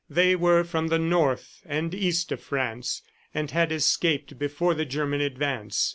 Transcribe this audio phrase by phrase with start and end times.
[0.09, 3.03] They were from the North and East of France,
[3.35, 5.89] and had escaped before the German advance.